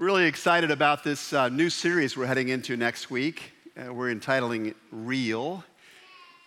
[0.00, 3.52] Really excited about this uh, new series we're heading into next week.
[3.76, 5.62] Uh, we're entitling it Real.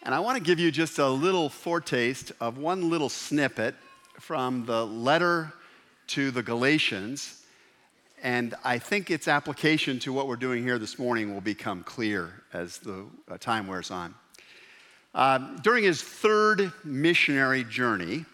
[0.01, 3.75] And I want to give you just a little foretaste of one little snippet
[4.19, 5.53] from the letter
[6.07, 7.43] to the Galatians.
[8.23, 12.41] And I think its application to what we're doing here this morning will become clear
[12.53, 14.15] as the uh, time wears on.
[15.13, 18.25] Uh, during his third missionary journey,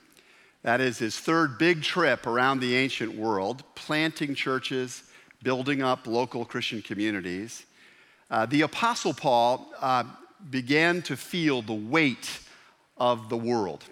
[0.63, 5.03] that is his third big trip around the ancient world, planting churches,
[5.43, 7.65] building up local Christian communities.
[8.29, 10.03] Uh, the Apostle Paul uh,
[10.49, 12.39] began to feel the weight
[12.97, 13.83] of the world.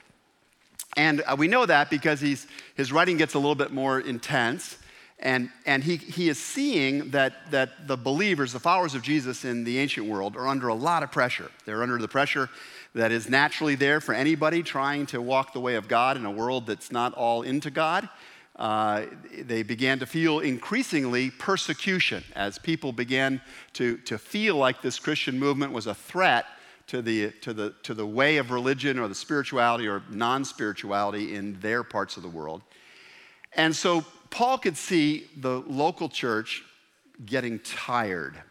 [0.96, 4.78] And uh, we know that because he's, his writing gets a little bit more intense.
[5.20, 9.64] And, and he, he is seeing that, that the believers, the followers of Jesus in
[9.64, 11.50] the ancient world, are under a lot of pressure.
[11.66, 12.50] They're under the pressure
[12.94, 16.32] that is naturally there for anybody trying to walk the way of God in a
[16.32, 18.10] world that's not all into God.
[18.58, 19.06] Uh,
[19.44, 23.40] they began to feel increasingly persecution as people began
[23.74, 26.46] to, to feel like this Christian movement was a threat
[26.88, 31.36] to the, to, the, to the way of religion or the spirituality or non spirituality
[31.36, 32.64] in their parts of the world.
[33.54, 36.64] And so Paul could see the local church
[37.26, 38.42] getting tired.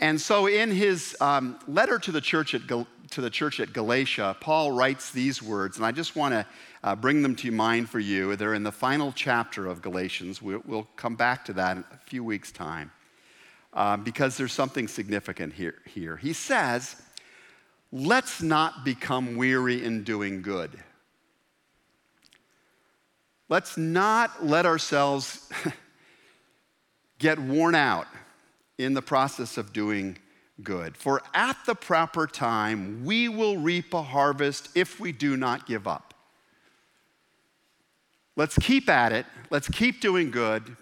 [0.00, 3.74] And so in his um, letter to the church at Gal- to the church at
[3.74, 6.46] Galatia, Paul writes these words, and I just want to
[6.84, 8.34] uh, bring them to mind for you.
[8.36, 10.42] They're in the final chapter of Galatians.
[10.42, 12.90] We'll, we'll come back to that in a few weeks' time
[13.72, 16.16] uh, because there's something significant here, here.
[16.16, 16.96] He says,
[17.94, 20.70] Let's not become weary in doing good.
[23.50, 25.46] Let's not let ourselves
[27.18, 28.06] get worn out
[28.78, 30.16] in the process of doing
[30.62, 30.96] good.
[30.96, 35.86] For at the proper time, we will reap a harvest if we do not give
[35.86, 36.11] up.
[38.36, 39.26] Let's keep at it.
[39.50, 40.76] Let's keep doing good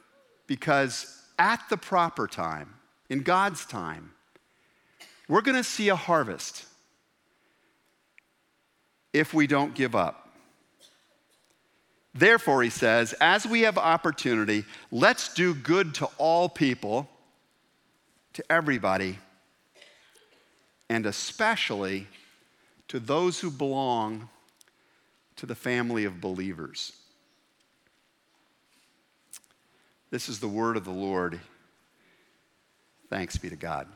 [0.46, 2.74] because at the proper time,
[3.08, 4.12] in God's time,
[5.28, 6.64] we're going to see a harvest
[9.12, 10.28] if we don't give up.
[12.14, 17.08] Therefore, he says, as we have opportunity, let's do good to all people,
[18.32, 19.18] to everybody
[20.90, 22.08] and especially
[22.88, 24.28] to those who belong
[25.36, 26.92] to the family of believers.
[30.10, 31.38] This is the word of the Lord.
[33.10, 33.86] Thanks be to God.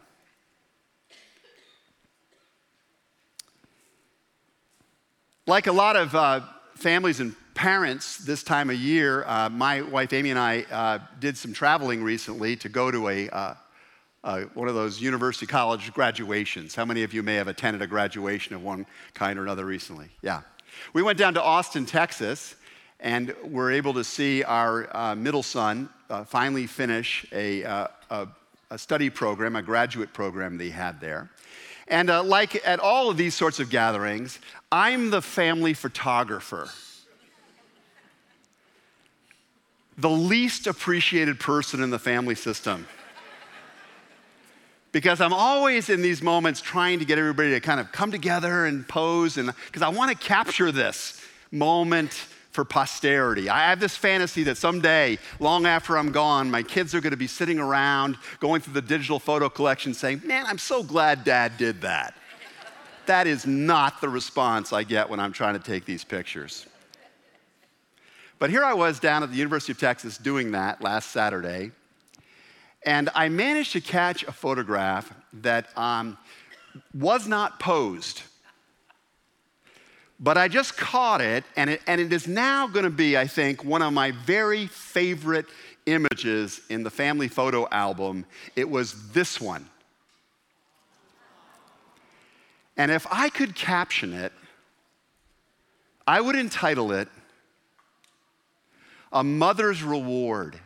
[5.48, 6.42] Like a lot of uh,
[6.76, 11.36] families and parents this time of year, uh, my wife Amy and I uh, did
[11.36, 13.28] some traveling recently to go to a
[14.22, 16.76] uh, one of those university college graduations.
[16.76, 20.10] How many of you may have attended a graduation of one kind or another recently?
[20.22, 20.42] Yeah.
[20.92, 22.54] We went down to Austin, Texas,
[23.00, 28.28] and were able to see our uh, middle son uh, finally finish a, uh, a,
[28.70, 31.30] a, study program, a graduate program they had there.
[31.88, 34.38] And uh, like at all of these sorts of gatherings,
[34.70, 36.68] I'm the family photographer.
[39.96, 42.86] the least appreciated person in the family system
[44.90, 48.66] because I'm always in these moments trying to get everybody to kind of come together
[48.66, 51.20] and pose, and because I want to capture this
[51.50, 53.50] moment for posterity.
[53.50, 57.16] I have this fantasy that someday, long after I'm gone, my kids are going to
[57.16, 61.58] be sitting around going through the digital photo collection saying, Man, I'm so glad dad
[61.58, 62.14] did that.
[63.06, 66.64] that is not the response I get when I'm trying to take these pictures.
[68.38, 71.72] But here I was down at the University of Texas doing that last Saturday,
[72.86, 76.16] and I managed to catch a photograph that um,
[76.94, 78.22] was not posed.
[80.20, 83.26] But I just caught it and, it, and it is now going to be, I
[83.26, 85.46] think, one of my very favorite
[85.86, 88.24] images in the family photo album.
[88.56, 89.68] It was this one.
[92.76, 94.32] And if I could caption it,
[96.06, 97.08] I would entitle it
[99.12, 100.58] A Mother's Reward.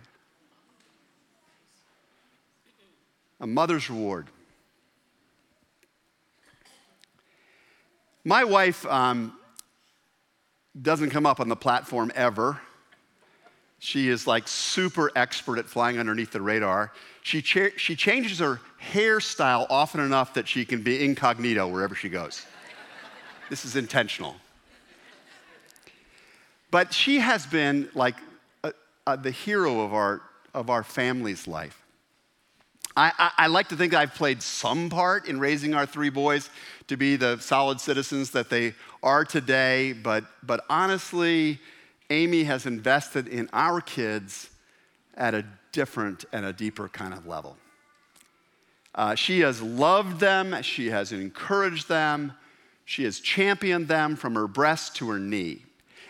[3.40, 4.26] a mother's reward.
[8.28, 9.32] My wife um,
[10.82, 12.60] doesn't come up on the platform ever.
[13.78, 16.92] She is like super expert at flying underneath the radar.
[17.22, 18.60] She, cha- she changes her
[18.92, 22.44] hairstyle often enough that she can be incognito wherever she goes.
[23.48, 24.36] this is intentional.
[26.70, 28.16] But she has been like
[28.62, 28.75] a,
[29.06, 30.20] a, the hero of our,
[30.52, 31.82] of our family's life.
[32.99, 36.50] I, I, I, like to think I've played some part in raising our three boys
[36.89, 38.75] to be the solid citizens that they
[39.05, 41.61] are today, but, but honestly,
[42.11, 44.50] Amy has invested in our kids
[45.17, 47.56] at a different and a deeper kind of level.
[48.97, 52.33] Uh, she has loved them, she has encouraged them,
[52.85, 55.62] she has championed them from her breast to her knee.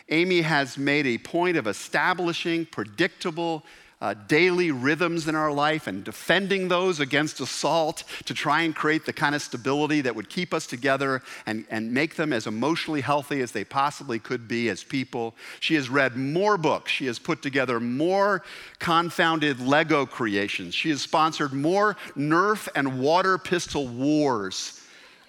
[0.08, 3.62] Amy has made a point of establishing predictable,
[4.00, 9.04] uh, daily rhythms in our life and defending those against assault to try and create
[9.04, 13.00] the kind of stability that would keep us together and, and make them as emotionally
[13.00, 15.34] healthy as they possibly could be as people.
[15.58, 16.92] She has read more books.
[16.92, 18.44] She has put together more
[18.78, 20.74] confounded Lego creations.
[20.74, 24.80] She has sponsored more Nerf and water pistol wars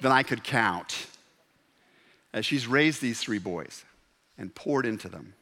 [0.01, 1.07] than I could count
[2.33, 3.83] as she's raised these three boys
[4.37, 5.33] and poured into them.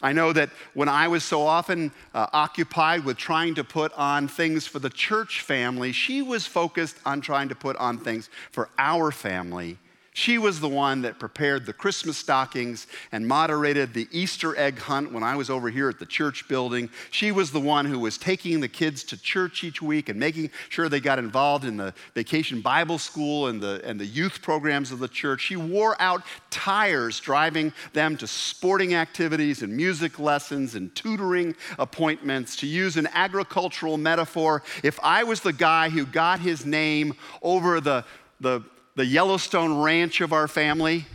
[0.00, 4.28] I know that when I was so often uh, occupied with trying to put on
[4.28, 8.68] things for the church family, she was focused on trying to put on things for
[8.78, 9.78] our family
[10.12, 15.12] she was the one that prepared the Christmas stockings and moderated the Easter egg hunt
[15.12, 16.90] when I was over here at the church building.
[17.10, 20.50] She was the one who was taking the kids to church each week and making
[20.70, 24.90] sure they got involved in the vacation Bible school and the, and the youth programs
[24.90, 25.42] of the church.
[25.42, 32.56] She wore out tires driving them to sporting activities and music lessons and tutoring appointments.
[32.56, 37.80] To use an agricultural metaphor, if I was the guy who got his name over
[37.80, 38.04] the
[38.40, 38.62] the
[38.98, 41.06] the Yellowstone ranch of our family,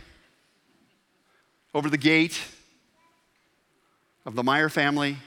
[1.74, 2.40] over the gate
[4.24, 5.18] of the Meyer family.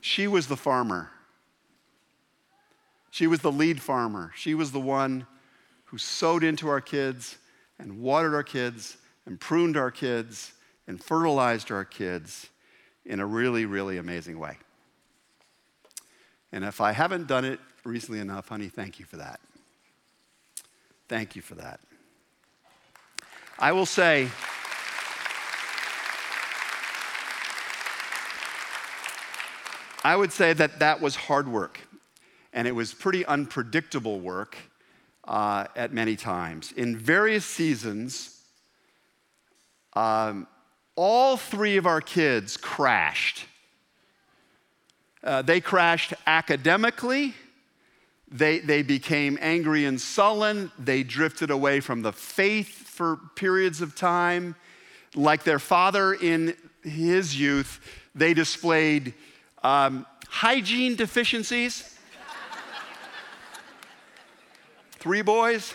[0.00, 1.10] She was the farmer.
[3.10, 4.32] She was the lead farmer.
[4.34, 5.26] She was the one
[5.84, 7.36] who sowed into our kids
[7.78, 8.96] and watered our kids
[9.26, 10.54] and pruned our kids
[10.86, 12.48] and fertilized our kids
[13.04, 14.56] in a really, really amazing way.
[16.52, 19.40] And if I haven't done it recently enough, honey, thank you for that.
[21.08, 21.80] Thank you for that.
[23.58, 24.28] I will say,
[30.04, 31.80] I would say that that was hard work,
[32.52, 34.56] and it was pretty unpredictable work
[35.26, 36.72] uh, at many times.
[36.72, 38.40] In various seasons,
[39.94, 40.46] um,
[40.94, 43.46] all three of our kids crashed.
[45.26, 47.34] Uh, they crashed academically,
[48.30, 50.70] they, they became angry and sullen.
[50.78, 54.56] They drifted away from the faith for periods of time.
[55.14, 57.80] Like their father in his youth,
[58.14, 59.14] they displayed
[59.62, 61.98] um, hygiene deficiencies.
[64.92, 65.74] Three boys.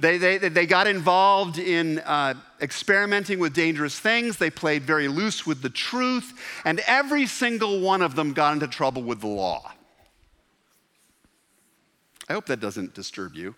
[0.00, 4.38] They, they, they got involved in uh, experimenting with dangerous things.
[4.38, 6.32] They played very loose with the truth.
[6.64, 9.72] And every single one of them got into trouble with the law.
[12.28, 13.54] I hope that doesn't disturb you.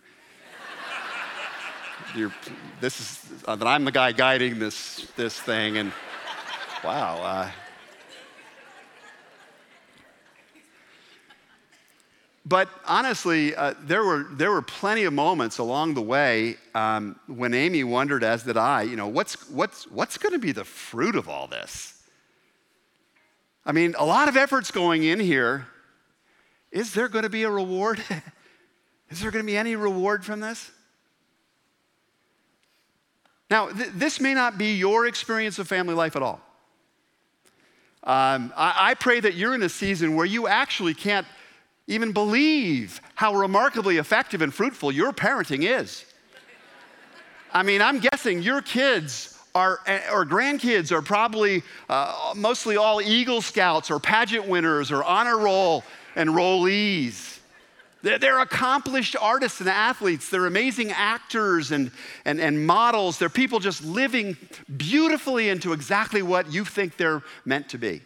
[2.16, 2.32] You're,
[2.80, 5.92] this is uh, that I'm the guy guiding this, this thing, and
[6.82, 7.22] wow.
[7.22, 7.50] Uh,
[12.44, 17.54] But honestly, uh, there, were, there were plenty of moments along the way um, when
[17.54, 21.14] Amy wondered, as did I, you know, what's, what's, what's going to be the fruit
[21.14, 22.02] of all this?
[23.64, 25.68] I mean, a lot of effort's going in here.
[26.72, 28.02] Is there going to be a reward?
[29.10, 30.70] Is there going to be any reward from this?
[33.50, 36.40] Now, th- this may not be your experience of family life at all.
[38.02, 41.26] Um, I-, I pray that you're in a season where you actually can't
[41.92, 46.04] even believe how remarkably effective and fruitful your parenting is.
[47.52, 49.80] I mean, I'm guessing your kids are,
[50.10, 55.84] or grandkids are probably uh, mostly all Eagle Scouts or pageant winners or honor roll
[56.16, 57.38] enrollees.
[58.02, 60.28] They're, they're accomplished artists and athletes.
[60.28, 61.90] They're amazing actors and,
[62.24, 63.18] and, and models.
[63.18, 64.36] They're people just living
[64.76, 68.02] beautifully into exactly what you think they're meant to be.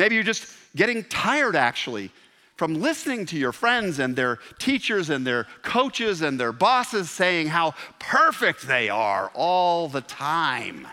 [0.00, 2.10] Maybe you're just getting tired actually
[2.56, 7.48] from listening to your friends and their teachers and their coaches and their bosses saying
[7.48, 10.88] how perfect they are all the time.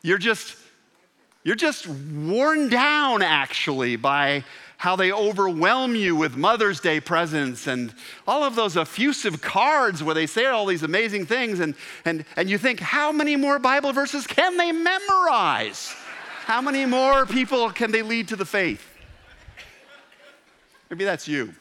[0.00, 0.56] You're just
[1.44, 4.42] you're just worn down actually by
[4.78, 7.92] how they overwhelm you with Mother's Day presents and
[8.26, 11.74] all of those effusive cards where they say all these amazing things and
[12.06, 15.94] and and you think how many more Bible verses can they memorize?
[16.44, 18.84] How many more people can they lead to the faith?
[20.90, 21.54] Maybe that's you.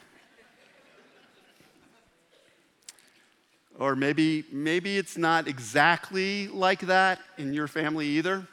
[3.78, 8.48] Or maybe, maybe it's not exactly like that in your family either.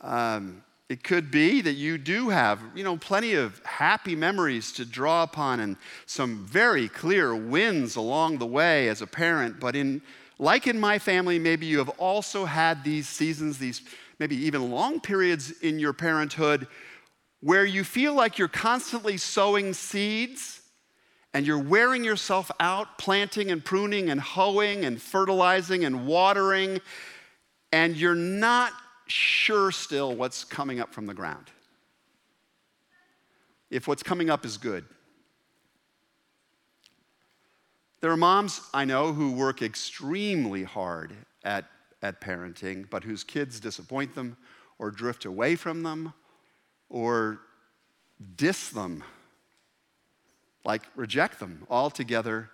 [0.00, 4.84] Um, it could be that you do have, you know, plenty of happy memories to
[4.84, 10.02] draw upon and some very clear wins along the way as a parent, but in
[10.40, 13.82] Like in my family, maybe you have also had these seasons, these
[14.20, 16.68] maybe even long periods in your parenthood
[17.40, 20.60] where you feel like you're constantly sowing seeds
[21.32, 26.80] and you're wearing yourself out, planting and pruning and hoeing and fertilizing and watering,
[27.72, 28.72] and you're not
[29.06, 31.46] sure still what's coming up from the ground.
[33.70, 34.84] If what's coming up is good.
[38.00, 41.64] There are moms I know who work extremely hard at,
[42.02, 44.36] at parenting, but whose kids disappoint them
[44.78, 46.12] or drift away from them
[46.88, 47.40] or
[48.36, 49.04] diss them,
[50.64, 52.50] like reject them altogether.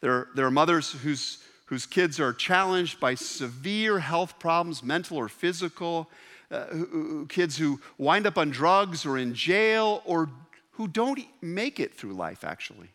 [0.00, 5.28] There, there are mothers whose, whose kids are challenged by severe health problems, mental or
[5.28, 6.08] physical,
[6.50, 10.30] uh, who, kids who wind up on drugs or in jail or
[10.72, 12.88] who don't make it through life, actually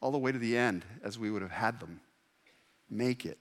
[0.00, 2.00] all the way to the end as we would have had them
[2.90, 3.38] make it.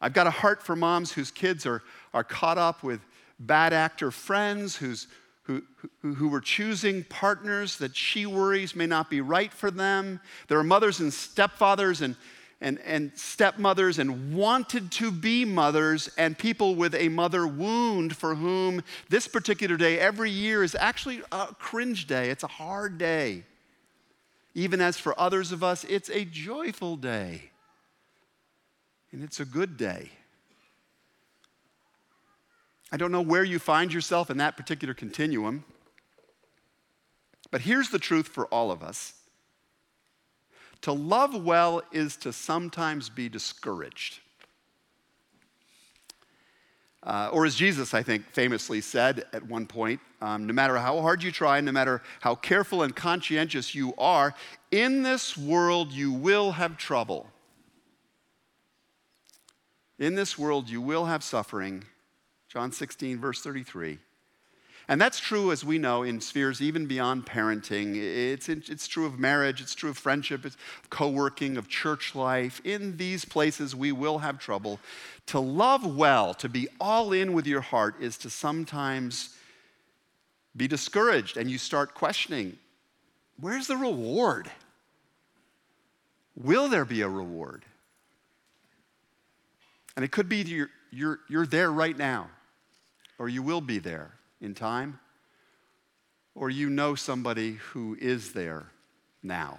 [0.00, 1.82] I've got a heart for moms whose kids are,
[2.14, 3.00] are caught up with
[3.38, 5.08] bad actor friends, who's,
[5.42, 5.62] who,
[6.02, 10.20] who, who were choosing partners that she worries may not be right for them.
[10.46, 12.16] There are mothers and stepfathers and,
[12.60, 18.34] and, and stepmothers and wanted to be mothers, and people with a mother wound for
[18.34, 22.30] whom this particular day every year is actually a cringe day.
[22.30, 23.44] It's a hard day.
[24.54, 27.50] Even as for others of us, it's a joyful day.
[29.12, 30.10] And it's a good day.
[32.90, 35.64] I don't know where you find yourself in that particular continuum,
[37.50, 39.14] but here's the truth for all of us
[40.82, 44.20] to love well is to sometimes be discouraged.
[47.02, 51.00] Uh, or as Jesus, I think, famously said at one point, um, no matter how
[51.00, 54.34] hard you try, no matter how careful and conscientious you are,
[54.70, 57.26] in this world you will have trouble.
[59.98, 61.84] In this world you will have suffering.
[62.48, 63.98] John 16, verse 33.
[64.90, 67.94] And that's true, as we know, in spheres even beyond parenting.
[67.94, 70.56] It's, it's true of marriage, it's true of friendship, it's
[70.88, 72.62] co working, of church life.
[72.64, 74.80] In these places, we will have trouble.
[75.26, 79.36] To love well, to be all in with your heart, is to sometimes
[80.56, 82.56] be discouraged and you start questioning
[83.38, 84.50] where's the reward?
[86.34, 87.64] Will there be a reward?
[89.96, 92.30] And it could be you're, you're, you're there right now,
[93.18, 95.00] or you will be there in time,
[96.34, 98.66] or you know somebody who is there
[99.22, 99.58] now.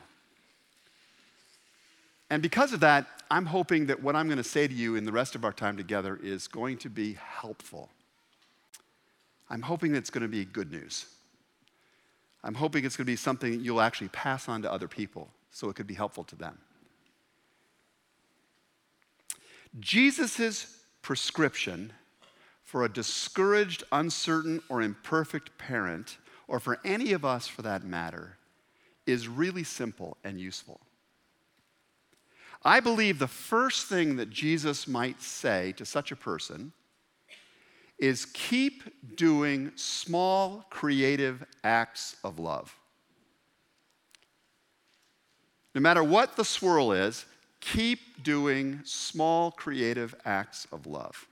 [2.29, 5.05] And because of that, I'm hoping that what I'm going to say to you in
[5.05, 7.89] the rest of our time together is going to be helpful.
[9.49, 11.05] I'm hoping it's going to be good news.
[12.43, 15.69] I'm hoping it's going to be something you'll actually pass on to other people so
[15.69, 16.57] it could be helpful to them.
[19.79, 21.93] Jesus' prescription
[22.63, 28.37] for a discouraged, uncertain, or imperfect parent, or for any of us for that matter,
[29.05, 30.79] is really simple and useful.
[32.63, 36.73] I believe the first thing that Jesus might say to such a person
[37.97, 38.83] is keep
[39.15, 42.75] doing small, creative acts of love.
[45.75, 47.25] No matter what the swirl is,
[47.59, 51.27] keep doing small, creative acts of love.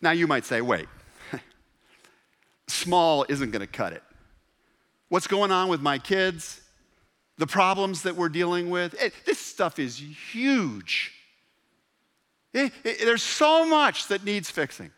[0.00, 0.88] Now, you might say, wait,
[2.68, 4.02] small isn't going to cut it.
[5.08, 6.60] What's going on with my kids?
[7.38, 8.94] The problems that we're dealing with?
[9.00, 11.12] It, this stuff is huge.
[12.52, 14.90] It, it, there's so much that needs fixing.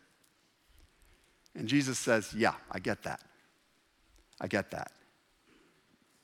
[1.55, 3.21] And Jesus says, Yeah, I get that.
[4.41, 4.91] I get that.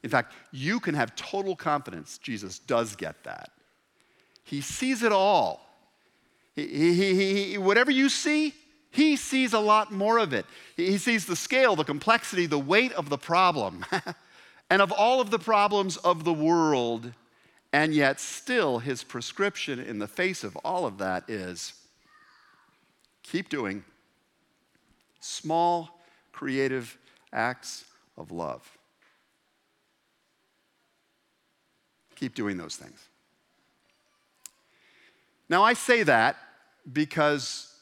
[0.03, 3.51] In fact, you can have total confidence Jesus does get that.
[4.45, 5.61] He sees it all.
[6.57, 8.55] He, he, he, whatever you see,
[8.91, 10.47] he sees a lot more of it.
[10.77, 13.87] He sees the scale, the complexity, the weight of the problem,
[14.71, 17.13] and of all of the problems of the world.
[17.73, 21.75] And yet, still, his prescription in the face of all of that is
[23.23, 23.85] keep doing
[25.21, 26.01] small,
[26.33, 26.99] creative
[27.33, 27.85] acts
[28.17, 28.80] of love.
[32.21, 33.09] Keep doing those things.
[35.49, 36.37] Now, I say that
[36.93, 37.75] because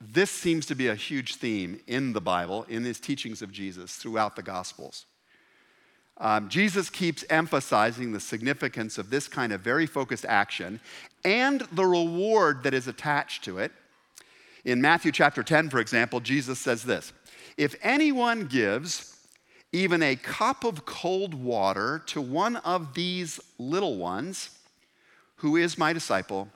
[0.00, 3.96] this seems to be a huge theme in the Bible, in his teachings of Jesus
[3.96, 5.06] throughout the Gospels.
[6.18, 10.78] Um, Jesus keeps emphasizing the significance of this kind of very focused action
[11.24, 13.72] and the reward that is attached to it.
[14.66, 17.14] In Matthew chapter 10, for example, Jesus says this
[17.56, 19.17] If anyone gives
[19.72, 24.50] even a cup of cold water to one of these little ones,
[25.36, 26.48] who is my disciple,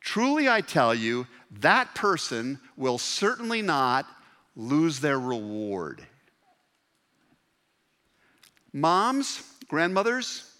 [0.00, 1.26] truly I tell you,
[1.60, 4.06] that person will certainly not
[4.56, 6.04] lose their reward.
[8.72, 10.50] Moms, grandmothers,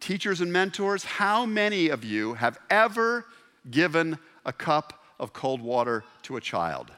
[0.00, 3.26] teachers, and mentors, how many of you have ever
[3.70, 6.90] given a cup of cold water to a child?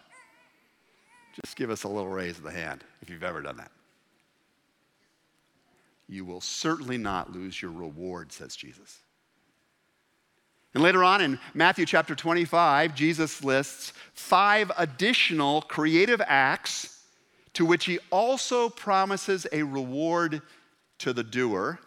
[1.34, 3.70] Just give us a little raise of the hand if you've ever done that.
[6.08, 9.00] You will certainly not lose your reward, says Jesus.
[10.74, 17.00] And later on in Matthew chapter 25, Jesus lists five additional creative acts
[17.54, 20.42] to which he also promises a reward
[20.98, 21.78] to the doer.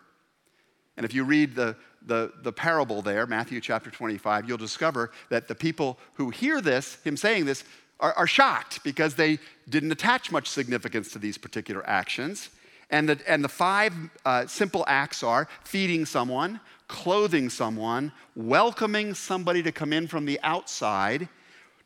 [0.97, 5.47] And if you read the, the, the parable there, Matthew chapter 25, you'll discover that
[5.47, 7.63] the people who hear this, him saying this,
[8.03, 12.49] are, are shocked because they didn't attach much significance to these particular actions.
[12.89, 13.93] And the, and the five
[14.25, 20.39] uh, simple acts are feeding someone, clothing someone, welcoming somebody to come in from the
[20.43, 21.29] outside,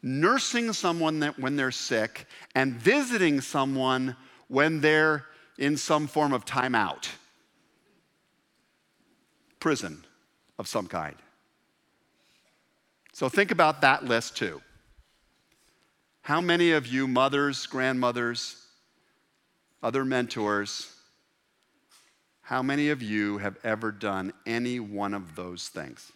[0.01, 4.15] nursing someone when they're sick, and visiting someone
[4.47, 5.23] when they're
[5.59, 7.07] in some form of timeout.
[9.59, 10.03] Prison
[10.57, 11.15] of some kind.
[13.13, 14.61] So think about that list too.
[16.27, 18.61] How many of you, mothers, grandmothers,
[19.81, 20.93] other mentors,
[22.41, 26.11] how many of you have ever done any one of those things?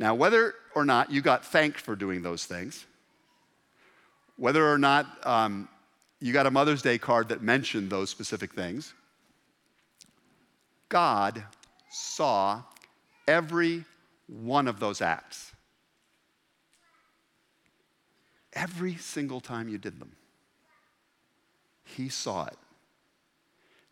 [0.00, 2.84] Now, whether or not you got thanked for doing those things,
[4.36, 5.68] whether or not um,
[6.18, 8.94] you got a Mother's Day card that mentioned those specific things,
[10.88, 11.40] God
[11.88, 12.64] saw
[13.28, 13.84] every
[14.26, 15.53] one of those acts
[18.54, 20.12] every single time you did them.
[21.84, 22.56] He saw it.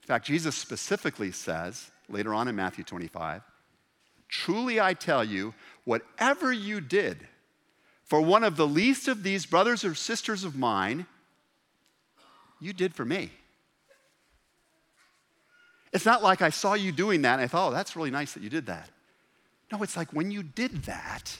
[0.02, 3.42] In fact, Jesus specifically says later on in Matthew 25,
[4.28, 5.52] Truly I tell you,
[5.84, 7.28] whatever you did
[8.04, 11.06] for one of the least of these brothers or sisters of mine,
[12.60, 13.30] you did for me.
[15.92, 18.32] It's not like I saw you doing that and I thought, oh, that's really nice
[18.32, 18.88] that you did that.
[19.70, 21.38] No, it's like when you did that,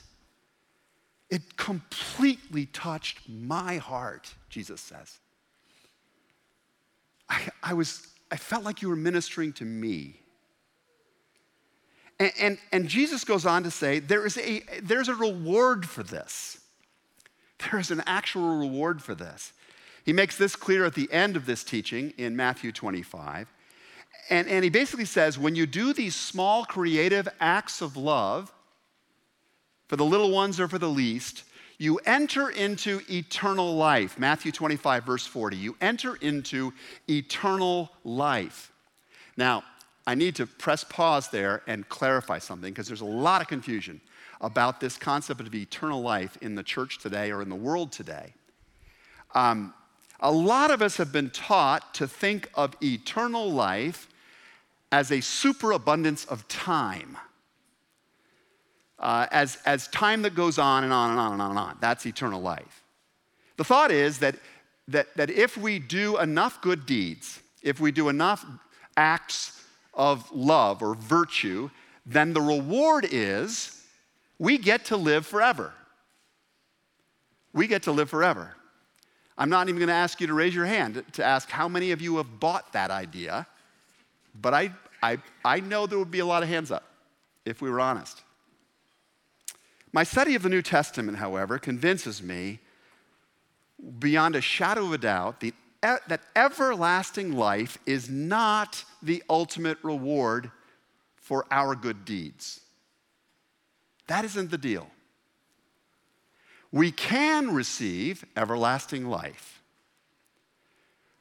[1.33, 5.19] it completely touched my heart, Jesus says.
[7.27, 10.21] I, I, was, I felt like you were ministering to me.
[12.21, 16.03] And, and, and Jesus goes on to say there is a, there's a reward for
[16.03, 16.61] this.
[17.71, 19.55] There is an actual reward for this.
[20.05, 23.51] He makes this clear at the end of this teaching in Matthew 25.
[24.29, 28.53] And, and he basically says when you do these small creative acts of love,
[29.89, 31.45] for the little ones or for the least,
[31.79, 34.19] you enter into eternal life.
[34.19, 35.57] Matthew 25, verse 40.
[35.57, 36.73] You enter into
[37.09, 38.71] eternal life.
[39.37, 39.65] Now,
[40.07, 44.01] I need to press pause there and clarify something because there's a lot of confusion
[44.41, 48.35] about this concept of eternal life in the church today or in the world today.
[49.35, 49.73] Um,
[50.21, 54.09] a lot of us have been taught to think of eternal life
[54.91, 57.17] as a superabundance of time
[59.03, 61.77] uh, as, as time that goes on and on and on and on and on.
[61.81, 62.83] That's eternal life.
[63.57, 64.37] The thought is that,
[64.89, 68.47] that, that if we do enough good deeds, if we do enough
[68.97, 69.61] acts
[69.95, 71.69] of love or virtue,
[72.07, 73.85] then the reward is
[74.39, 75.73] we get to live forever.
[77.53, 78.55] We get to live forever.
[79.37, 81.91] I'm not even going to ask you to raise your hand to ask how many
[81.91, 83.47] of you have bought that idea,
[84.41, 86.85] but I, I, I know there would be a lot of hands up
[87.45, 88.23] if we were honest.
[89.93, 92.61] My study of the New Testament, however, convinces me
[93.99, 95.53] beyond a shadow of a doubt the,
[95.83, 100.51] that everlasting life is not the ultimate reward
[101.17, 102.61] for our good deeds.
[104.07, 104.89] That isn't the deal.
[106.71, 109.61] We can receive everlasting life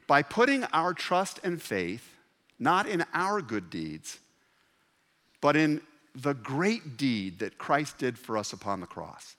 [0.08, 2.16] by putting our trust and faith
[2.58, 4.20] not in our good deeds,
[5.42, 5.82] but in
[6.16, 9.36] the great deed that Christ did for us upon the cross.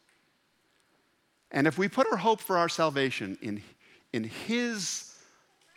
[1.51, 3.63] And if we put our hope for our salvation in,
[4.13, 5.15] in His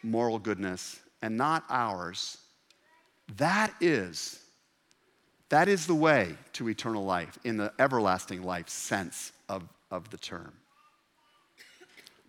[0.03, 2.37] moral goodness and not ours,
[3.37, 4.39] that is,
[5.49, 10.17] that is the way to eternal life in the everlasting life sense of, of the
[10.17, 10.53] term.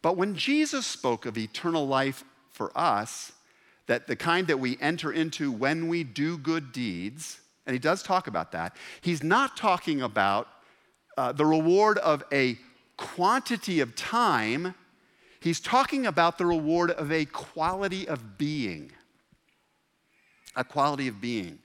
[0.03, 3.33] But when Jesus spoke of eternal life for us,
[3.87, 8.03] that the kind that we enter into when we do good deeds, and he does
[8.03, 8.77] talk about that.
[9.01, 10.49] He's not talking about
[11.17, 12.59] uh, the reward of a
[12.97, 14.75] quantity of time.
[15.41, 18.93] He's talking about the reward of a quality of being.
[20.55, 21.59] A quality of being.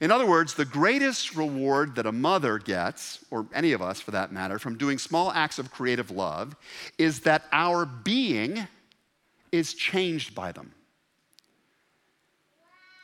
[0.00, 4.10] In other words, the greatest reward that a mother gets, or any of us for
[4.10, 6.56] that matter, from doing small acts of creative love
[6.98, 8.66] is that our being
[9.52, 10.72] is changed by them.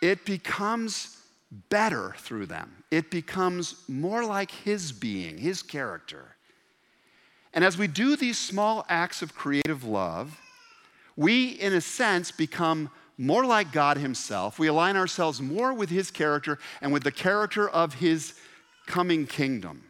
[0.02, 1.17] It becomes
[1.50, 6.36] better through them, it becomes more like His being, His character.
[7.54, 10.38] And as we do these small acts of creative love,
[11.16, 14.58] we, in a sense, become more like God Himself.
[14.58, 18.34] We align ourselves more with His character and with the character of His
[18.86, 19.84] coming kingdom.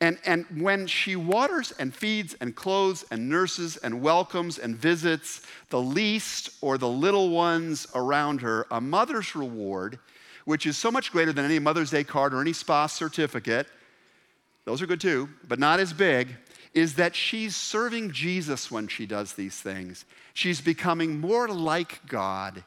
[0.00, 5.40] And, and when she waters and feeds and clothes and nurses and welcomes and visits
[5.70, 9.98] the least or the little ones around her, a mother's reward,
[10.44, 13.66] which is so much greater than any Mother's Day card or any spa certificate,
[14.66, 16.28] those are good too, but not as big,
[16.74, 20.04] is that she's serving Jesus when she does these things.
[20.34, 22.62] She's becoming more like God,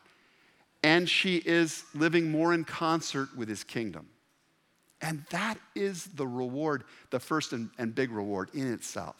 [0.81, 4.07] and she is living more in concert with his kingdom.
[5.01, 9.15] And that is the reward, the first and, and big reward in itself.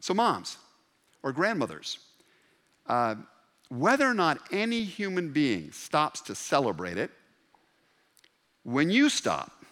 [0.00, 0.56] So, moms
[1.22, 1.98] or grandmothers,
[2.86, 3.16] uh,
[3.68, 7.10] whether or not any human being stops to celebrate it,
[8.62, 9.64] when you stop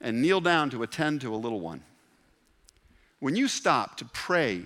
[0.00, 1.82] and kneel down to attend to a little one,
[3.20, 4.62] when you stop to pray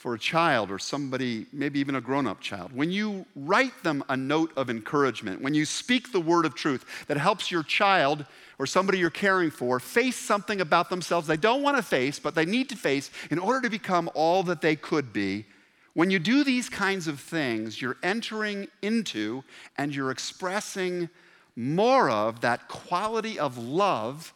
[0.00, 4.02] for a child or somebody, maybe even a grown up child, when you write them
[4.08, 8.24] a note of encouragement, when you speak the word of truth that helps your child
[8.58, 12.34] or somebody you're caring for face something about themselves they don't want to face, but
[12.34, 15.44] they need to face in order to become all that they could be,
[15.92, 19.44] when you do these kinds of things, you're entering into
[19.76, 21.10] and you're expressing
[21.56, 24.32] more of that quality of love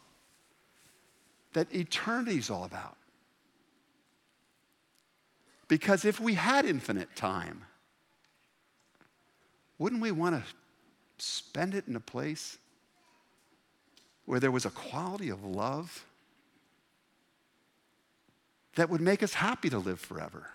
[1.53, 2.97] that eternity is all about.
[5.67, 7.63] Because if we had infinite time,
[9.77, 10.43] wouldn't we want to
[11.17, 12.57] spend it in a place
[14.25, 16.05] where there was a quality of love
[18.75, 20.49] that would make us happy to live forever?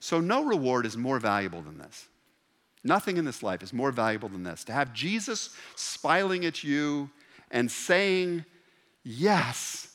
[0.00, 2.06] So, no reward is more valuable than this.
[2.84, 4.62] Nothing in this life is more valuable than this.
[4.64, 7.10] To have Jesus smiling at you
[7.50, 8.44] and saying,
[9.02, 9.87] Yes,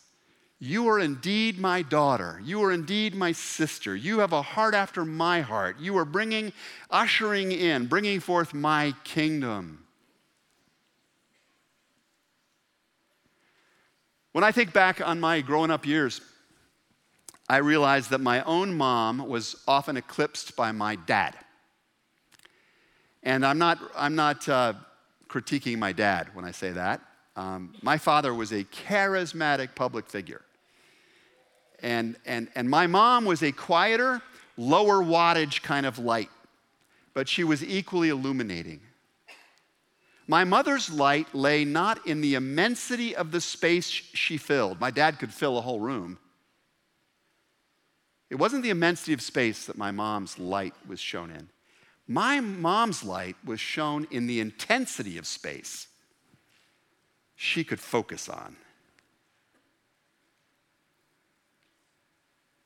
[0.65, 2.39] you are indeed my daughter.
[2.41, 3.97] You are indeed my sister.
[3.97, 5.77] You have a heart after my heart.
[5.77, 6.53] You are bringing,
[6.89, 9.83] ushering in, bringing forth my kingdom.
[14.31, 16.21] When I think back on my growing up years,
[17.49, 21.35] I realized that my own mom was often eclipsed by my dad.
[23.21, 24.75] And I'm not, I'm not uh,
[25.27, 27.01] critiquing my dad when I say that.
[27.35, 30.41] Um, my father was a charismatic public figure.
[31.83, 34.21] And, and, and my mom was a quieter,
[34.57, 36.29] lower wattage kind of light,
[37.13, 38.79] but she was equally illuminating.
[40.25, 44.79] My mother's light lay not in the immensity of the space she filled.
[44.79, 46.17] My dad could fill a whole room.
[48.29, 51.49] It wasn't the immensity of space that my mom's light was shown in.
[52.07, 55.87] My mom's light was shown in the intensity of space
[57.35, 58.55] she could focus on.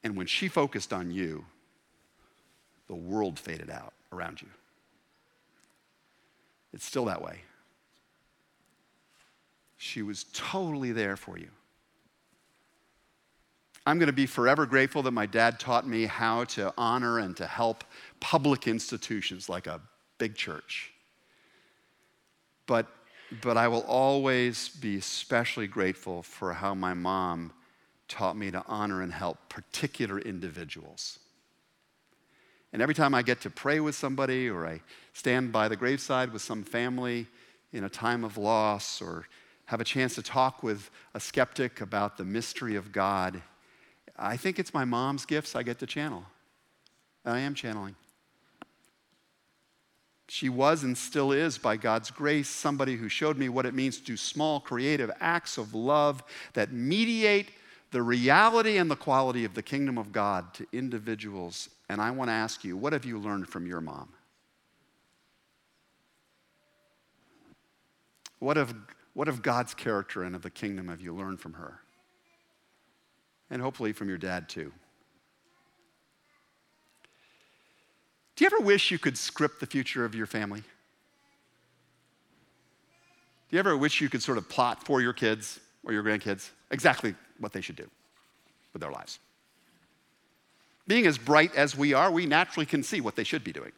[0.04, 1.46] And when she focused on you,
[2.88, 4.48] the world faded out around you.
[6.74, 7.42] It's still that way.
[9.78, 11.50] She was totally there for you.
[13.86, 17.38] I'm going to be forever grateful that my dad taught me how to honor and
[17.38, 17.86] to help
[18.20, 19.80] public institutions like a
[20.18, 20.92] big church.
[22.66, 22.88] But,
[23.42, 27.54] but I will always be especially grateful for how my mom
[28.08, 31.20] taught me to honor and help particular individuals.
[32.74, 34.82] And every time I get to pray with somebody or I
[35.14, 37.28] stand by the graveside with some family
[37.72, 39.28] in a time of loss or
[39.66, 43.42] have a chance to talk with a skeptic about the mystery of God,
[44.18, 46.24] I think it's my mom's gifts I get to channel.
[47.26, 47.96] And I am channeling.
[50.30, 53.98] She was and still is, by God's grace, somebody who showed me what it means
[53.98, 56.22] to do small, creative acts of love
[56.54, 57.52] that mediate
[57.92, 61.70] the reality and the quality of the kingdom of God to individuals.
[61.90, 64.10] And I want to ask you, what have you learned from your mom?
[68.40, 68.76] What of,
[69.14, 71.82] what of God's character and of the kingdom have you learned from her?
[73.50, 74.72] and hopefully from your dad too.
[78.36, 80.62] Do you ever wish you could script the future of your family?
[83.50, 86.50] Do you ever wish you could sort of plot for your kids or your grandkids
[86.70, 87.90] exactly what they should do
[88.74, 89.20] with their lives?
[90.88, 93.72] Being as bright as we are, we naturally can see what they should be doing.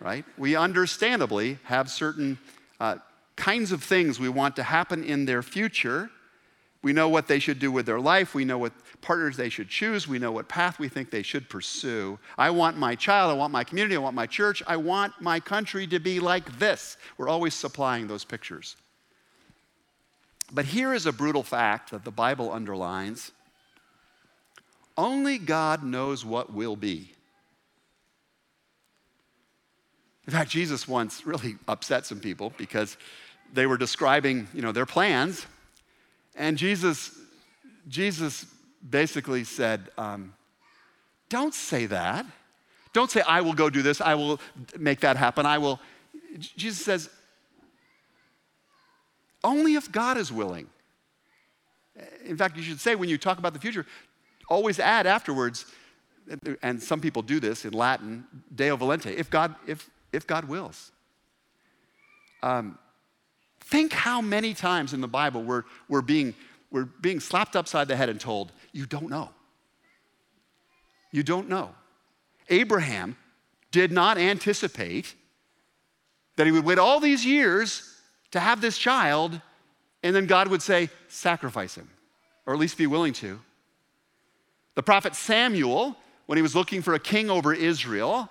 [0.00, 0.24] Right?
[0.36, 2.38] We understandably have certain
[2.80, 2.96] uh,
[3.36, 6.10] kinds of things we want to happen in their future.
[6.82, 8.34] We know what they should do with their life.
[8.34, 10.08] We know what partners they should choose.
[10.08, 12.18] We know what path we think they should pursue.
[12.36, 15.38] I want my child, I want my community, I want my church, I want my
[15.38, 16.96] country to be like this.
[17.18, 18.76] We're always supplying those pictures.
[20.52, 23.32] But here is a brutal fact that the Bible underlines
[24.96, 27.10] only God knows what will be.
[30.26, 32.96] In fact, Jesus once really upset some people because
[33.52, 35.46] they were describing, you know, their plans,
[36.34, 37.18] and Jesus,
[37.88, 38.46] Jesus
[38.88, 40.34] basically said, um,
[41.28, 42.24] Don't say that.
[42.92, 44.38] Don't say, I will go do this, I will
[44.78, 45.80] make that happen, I will.
[46.38, 47.10] Jesus says,
[49.44, 50.68] Only if God is willing.
[52.24, 53.86] In fact, you should say when you talk about the future,
[54.48, 55.66] always add afterwards,
[56.62, 58.24] and some people do this in Latin,
[58.54, 60.92] Deo volente, if God, if, if God wills.
[62.42, 62.78] Um,
[63.60, 66.34] think how many times in the Bible we're, we're being
[66.72, 69.28] we're being slapped upside the head and told, You don't know.
[71.12, 71.74] You don't know.
[72.48, 73.16] Abraham
[73.70, 75.14] did not anticipate
[76.36, 77.91] that he would wait all these years
[78.32, 79.40] to have this child,
[80.02, 81.88] and then God would say, Sacrifice him,
[82.46, 83.40] or at least be willing to.
[84.74, 88.28] The prophet Samuel, when he was looking for a king over Israel,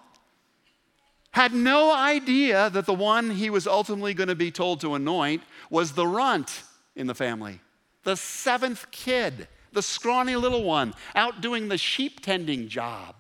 [1.31, 5.43] had no idea that the one he was ultimately going to be told to anoint
[5.69, 6.63] was the runt
[6.95, 7.61] in the family
[8.03, 13.15] the seventh kid, the scrawny little one, out doing the sheep tending job.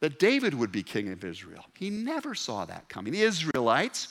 [0.00, 1.64] That David would be king of Israel.
[1.78, 3.12] He never saw that coming.
[3.12, 4.08] The Israelites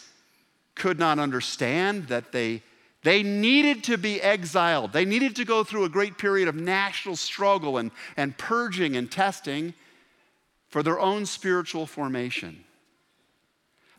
[0.75, 2.61] could not understand that they,
[3.03, 4.93] they needed to be exiled.
[4.93, 9.11] They needed to go through a great period of national struggle and, and purging and
[9.11, 9.73] testing
[10.69, 12.63] for their own spiritual formation.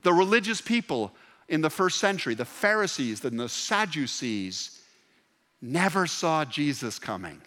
[0.03, 1.13] The religious people
[1.49, 4.83] in the first century, the Pharisees and the Sadducees,
[5.63, 7.41] never saw Jesus coming,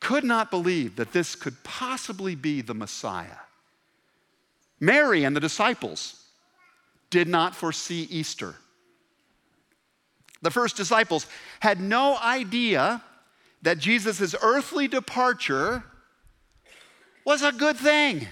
[0.00, 3.38] could not believe that this could possibly be the Messiah.
[4.80, 6.23] Mary and the disciples
[7.10, 8.54] did not foresee Easter.
[10.42, 11.26] The first disciples
[11.60, 13.02] had no idea
[13.62, 15.84] that Jesus' earthly departure
[17.24, 18.28] was a good thing.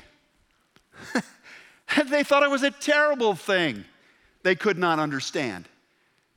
[2.10, 3.84] they thought it was a terrible thing
[4.42, 5.68] they could not understand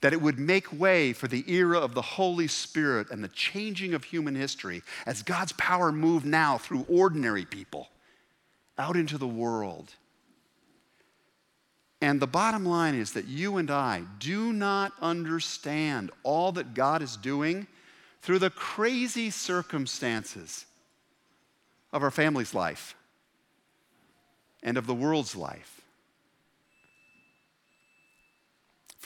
[0.01, 3.93] that it would make way for the era of the Holy Spirit and the changing
[3.93, 7.89] of human history as God's power moved now through ordinary people
[8.77, 9.95] out into the world.
[12.01, 17.01] And the bottom line is that you and I do not understand all that God
[17.01, 17.67] is doing
[18.21, 20.65] through the crazy circumstances
[21.93, 22.95] of our family's life
[24.61, 25.81] and of the world's life.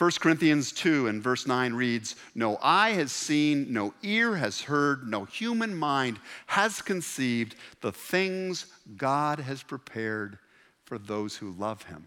[0.00, 5.06] 1 Corinthians 2 and verse 9 reads No eye has seen, no ear has heard,
[5.06, 8.64] no human mind has conceived the things
[8.96, 10.38] God has prepared
[10.86, 12.06] for those who love him.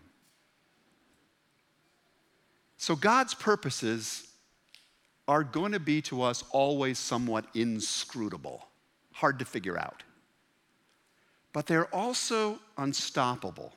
[2.83, 4.27] So God's purposes
[5.25, 8.67] are going to be to us always somewhat inscrutable,
[9.13, 10.03] hard to figure out.
[11.53, 13.71] But they're also unstoppable.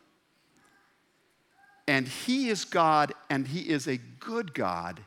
[1.86, 4.98] And He is God, and He is a good God,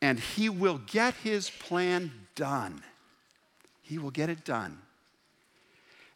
[0.00, 2.82] and He will get His plan done.
[3.82, 4.78] He will get it done.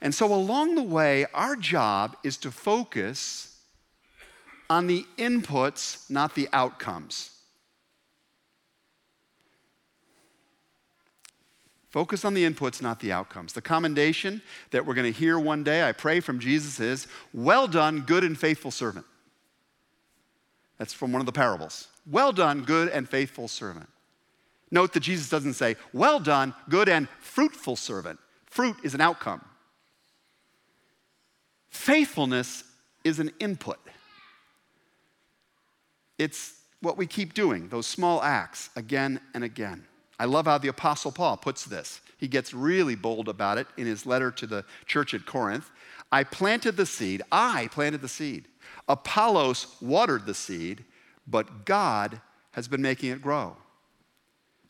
[0.01, 3.58] And so, along the way, our job is to focus
[4.71, 7.31] on the inputs, not the outcomes.
[11.91, 13.55] Focus on the inputs, not the outcomes.
[13.55, 17.67] The commendation that we're going to hear one day, I pray from Jesus, is Well
[17.67, 19.07] done, good and faithful servant.
[20.77, 21.89] That's from one of the parables.
[22.07, 23.89] Well done, good and faithful servant.
[24.71, 28.21] Note that Jesus doesn't say, Well done, good and fruitful servant.
[28.47, 29.43] Fruit is an outcome.
[31.71, 32.65] Faithfulness
[33.03, 33.79] is an input.
[36.19, 39.85] It's what we keep doing, those small acts again and again.
[40.19, 42.01] I love how the Apostle Paul puts this.
[42.19, 45.71] He gets really bold about it in his letter to the church at Corinth.
[46.11, 48.49] I planted the seed, I planted the seed.
[48.89, 50.85] Apollos watered the seed,
[51.27, 52.21] but God
[52.53, 53.57] has been making it grow.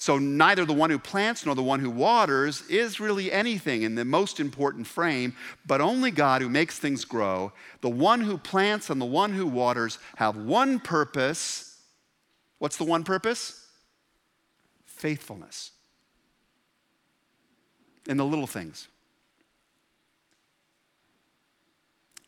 [0.01, 3.97] So, neither the one who plants nor the one who waters is really anything in
[3.97, 5.35] the most important frame,
[5.67, 7.53] but only God who makes things grow.
[7.81, 11.81] The one who plants and the one who waters have one purpose.
[12.59, 13.67] What's the one purpose?
[14.85, 15.73] Faithfulness
[18.07, 18.87] in the little things.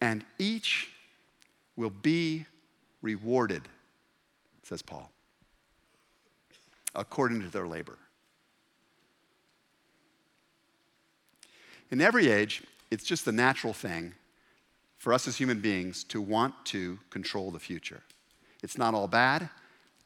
[0.01, 0.89] And each
[1.77, 2.47] will be
[3.01, 3.63] rewarded,
[4.65, 5.13] says Paul
[6.95, 7.99] according to their labor.
[11.91, 14.15] In every age, it's just the natural thing
[14.99, 18.03] for us as human beings to want to control the future.
[18.63, 19.49] It's not all bad.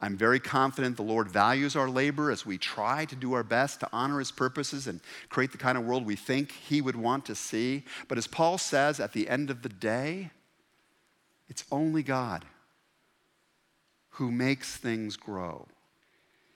[0.01, 3.79] I'm very confident the Lord values our labor as we try to do our best
[3.79, 7.25] to honor His purposes and create the kind of world we think He would want
[7.25, 7.83] to see.
[8.07, 10.31] But as Paul says, at the end of the day,
[11.47, 12.45] it's only God
[14.11, 15.67] who makes things grow.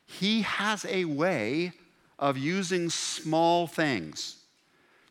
[0.10, 1.72] He has a way
[2.17, 4.38] of using small things,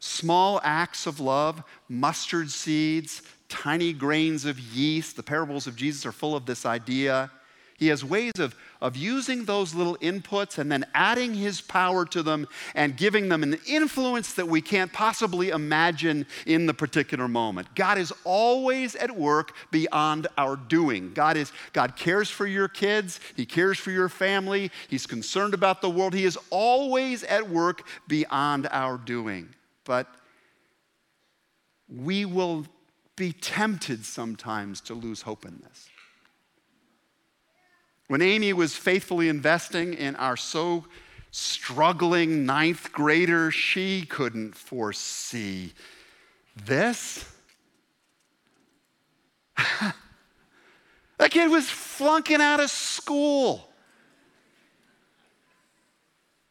[0.01, 5.17] small acts of love, mustard seeds, tiny grains of yeast.
[5.17, 7.31] The parables of Jesus are full of this idea.
[7.79, 12.25] He has ways of, of using those little inputs and then adding his power to
[12.25, 17.73] them and giving them an influence that we can't possibly imagine in the particular moment.
[17.77, 21.13] God is always at work beyond our doing.
[21.15, 25.81] God, is, God cares for your kids, He cares for your family, He's concerned about
[25.81, 26.15] the world.
[26.15, 29.51] He is always at work beyond our doing.
[29.85, 30.09] But
[31.89, 32.67] we will
[33.15, 35.89] be tempted sometimes to lose hope in this.
[38.09, 40.87] When Amy was faithfully investing in our so
[41.31, 45.75] struggling ninth grader, she couldn't foresee
[46.65, 47.25] this.
[51.19, 53.69] that kid was flunking out of school.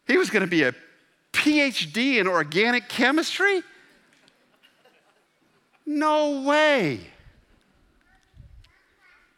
[0.05, 0.73] He was going to be a
[1.33, 3.63] PhD in organic chemistry?
[5.85, 6.99] No way.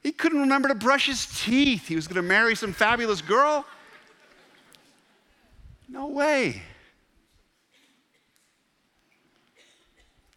[0.10, 1.88] He couldn't remember to brush his teeth.
[1.88, 3.63] He was going to marry some fabulous girl.
[5.88, 6.63] No way.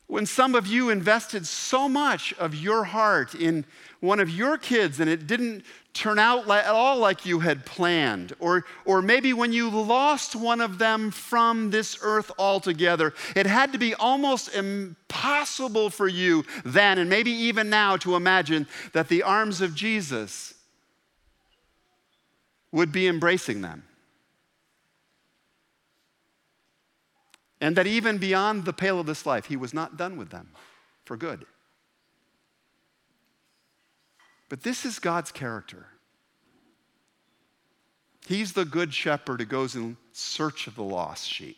[0.09, 3.65] When some of you invested so much of your heart in
[4.01, 8.33] one of your kids and it didn't turn out at all like you had planned,
[8.39, 13.73] or, or maybe when you lost one of them from this earth altogether, it had
[13.73, 19.23] to be almost impossible for you then, and maybe even now, to imagine that the
[19.23, 20.55] arms of Jesus
[22.71, 23.83] would be embracing them.
[27.61, 30.49] And that even beyond the pale of this life, he was not done with them
[31.05, 31.47] for good.
[34.53, 35.87] But this is God's character.
[38.27, 41.57] He's the good shepherd who goes in search of the lost sheep.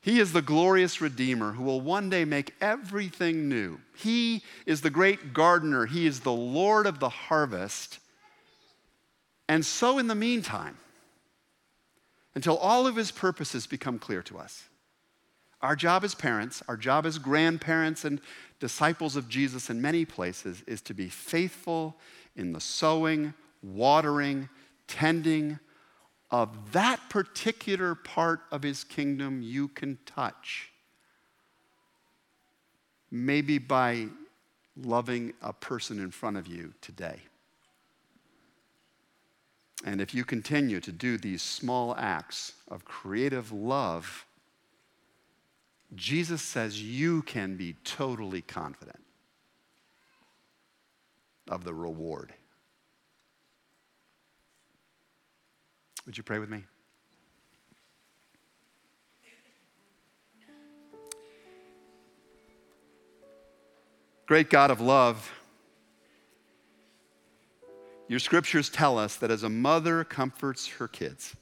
[0.00, 3.78] He is the glorious Redeemer who will one day make everything new.
[3.94, 5.86] He is the great gardener.
[5.86, 8.00] He is the Lord of the harvest.
[9.48, 10.76] And so, in the meantime,
[12.34, 14.64] until all of his purposes become clear to us.
[15.60, 18.20] Our job as parents, our job as grandparents and
[18.60, 21.96] disciples of Jesus in many places is to be faithful
[22.36, 24.48] in the sowing, watering,
[24.86, 25.58] tending
[26.30, 30.70] of that particular part of his kingdom you can touch.
[33.10, 34.08] Maybe by
[34.76, 37.20] loving a person in front of you today.
[39.84, 44.26] And if you continue to do these small acts of creative love,
[45.94, 49.00] Jesus says you can be totally confident
[51.48, 52.32] of the reward.
[56.06, 56.64] Would you pray with me?
[64.26, 65.32] Great God of love,
[68.08, 71.34] your scriptures tell us that as a mother comforts her kids,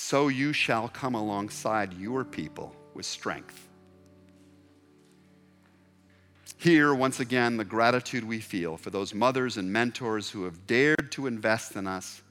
[0.00, 3.68] so you shall come alongside your people with strength.
[6.56, 11.10] Here, once again, the gratitude we feel for those mothers and mentors who have dared
[11.10, 12.22] to invest in us,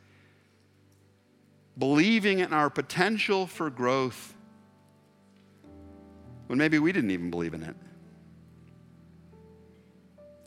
[1.78, 4.34] believing in our potential for growth
[6.48, 7.76] when maybe we didn't even believe in it.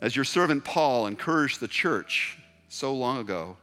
[0.00, 2.38] As your servant Paul encouraged the church
[2.70, 3.58] so long ago,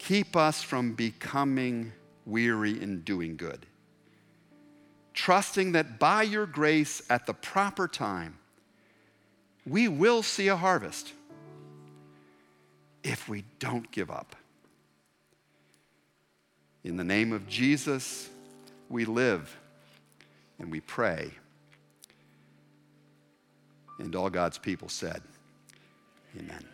[0.00, 1.92] keep us from becoming
[2.24, 3.66] weary in doing good,
[5.12, 8.38] trusting that by your grace at the proper time,
[9.66, 11.12] we will see a harvest
[13.04, 14.34] if we don't give up
[16.82, 18.30] In the name of Jesus,
[18.88, 19.54] we live
[20.58, 21.30] and we pray.
[23.98, 25.20] And all God's people said,
[26.38, 26.64] Amen.